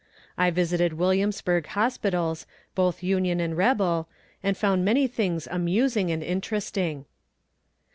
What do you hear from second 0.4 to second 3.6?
visited Williamsburg Hospitals, both Union and